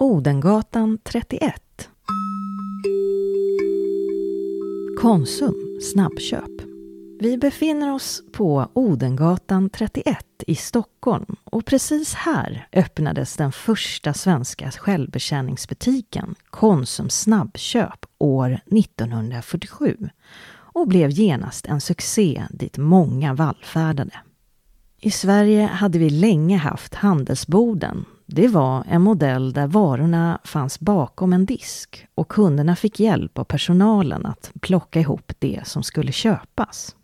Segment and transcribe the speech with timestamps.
[0.00, 1.88] Odengatan 31
[5.00, 6.50] Konsum snabbköp.
[7.20, 14.70] Vi befinner oss på Odengatan 31 i Stockholm och precis här öppnades den första svenska
[14.70, 19.96] självbetjäningsbutiken Konsum Snabbköp år 1947
[20.50, 24.14] och blev genast en succé dit många vallfärdade.
[25.00, 28.04] I Sverige hade vi länge haft handelsboden.
[28.30, 33.44] Det var en modell där varorna fanns bakom en disk och kunderna fick hjälp av
[33.44, 36.96] personalen att plocka ihop det som skulle köpas.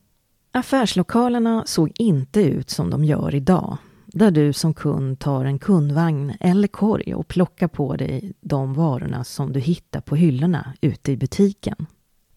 [0.52, 6.32] Affärslokalerna såg inte ut som de gör idag, där du som kund tar en kundvagn
[6.40, 11.16] eller korg och plockar på dig de varorna som du hittar på hyllorna ute i
[11.16, 11.86] butiken.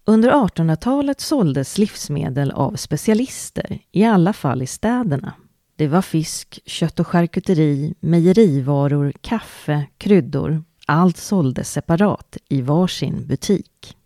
[0.05, 5.33] Under 1800-talet såldes livsmedel av specialister, i alla fall i städerna.
[5.77, 10.63] Det var fisk, kött och charkuteri, mejerivaror, kaffe, kryddor.
[10.85, 13.97] Allt såldes separat i varsin butik.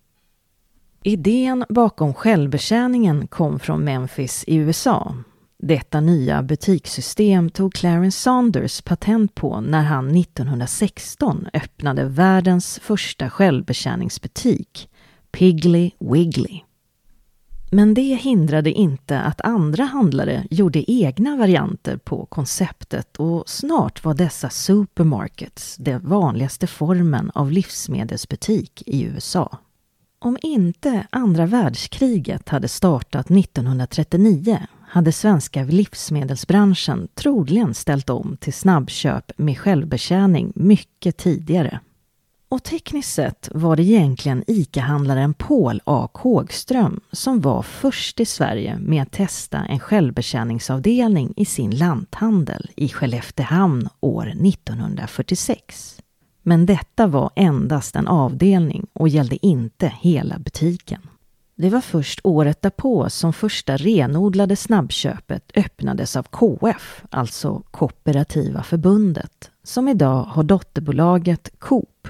[1.04, 5.16] Idén bakom självbetjäningen kom från Memphis i USA.
[5.60, 14.90] Detta nya butikssystem tog Clarence Saunders patent på när han 1916 öppnade världens första självbetjäningsbutik,
[15.32, 16.60] Piggly Wiggly.
[17.74, 24.14] Men det hindrade inte att andra handlare gjorde egna varianter på konceptet och snart var
[24.14, 29.58] dessa supermarkets den vanligaste formen av livsmedelsbutik i USA.
[30.20, 39.32] Om inte andra världskriget hade startat 1939 hade svenska livsmedelsbranschen troligen ställt om till snabbköp
[39.38, 41.80] med självbetjäning mycket tidigare.
[42.52, 46.10] Och tekniskt sett var det egentligen ICA-handlaren Paul A.
[46.12, 52.90] Kågström som var först i Sverige med att testa en självbetjäningsavdelning i sin lanthandel i
[52.90, 56.02] Skelleftehamn år 1946.
[56.42, 61.02] Men detta var endast en avdelning och gällde inte hela butiken.
[61.56, 69.52] Det var först året därpå som första renodlade snabbköpet öppnades av KF, alltså Kooperativa förbundet,
[69.64, 72.08] som idag har dotterbolaget Coop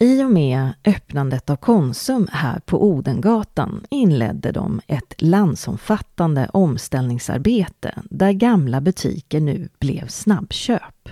[0.00, 8.32] i och med öppnandet av Konsum här på Odengatan inledde de ett landsomfattande omställningsarbete där
[8.32, 11.08] gamla butiker nu blev snabbköp.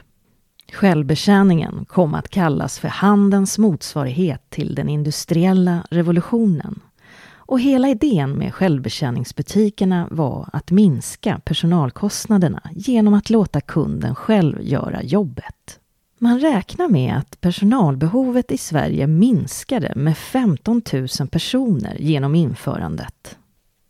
[0.73, 6.81] Självbetjäningen kom att kallas för handelns motsvarighet till den industriella revolutionen.
[7.29, 15.03] Och hela idén med självbetjäningsbutikerna var att minska personalkostnaderna genom att låta kunden själv göra
[15.03, 15.81] jobbet.
[16.19, 23.39] Man räknar med att personalbehovet i Sverige minskade med 15 000 personer genom införandet.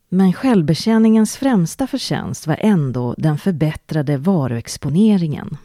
[0.09, 5.57] Men självbetjäningens främsta förtjänst var ändå den förbättrade varuexponeringen.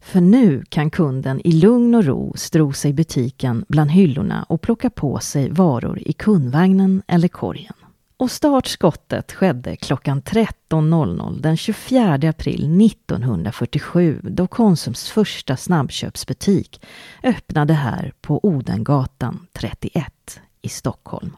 [0.00, 4.90] För nu kan kunden i lugn och ro strosa i butiken bland hyllorna och plocka
[4.90, 7.74] på sig varor i kundvagnen eller korgen.
[8.20, 16.84] Och startskottet skedde klockan 13.00 den 24 april 1947 då Konsums första snabbköpsbutik
[17.22, 21.36] öppnade här på Odengatan 31 i Stockholm.